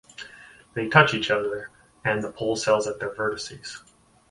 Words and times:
They 0.73 0.87
touch 0.87 1.13
each 1.13 1.29
other, 1.29 1.69
and 2.03 2.23
the 2.23 2.31
pole 2.31 2.55
cells 2.55 2.87
at 2.87 2.99
their 2.99 3.13
vertices. 3.13 3.83